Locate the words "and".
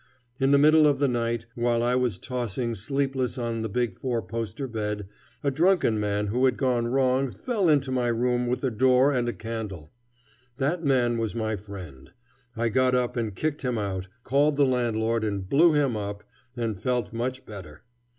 9.11-9.29, 13.15-13.35, 15.23-15.47, 16.57-16.79